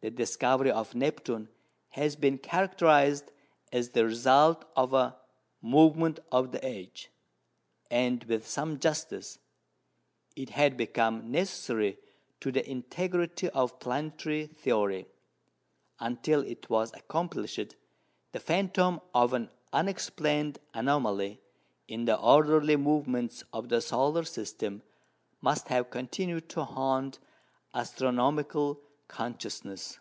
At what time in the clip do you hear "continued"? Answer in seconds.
25.90-26.48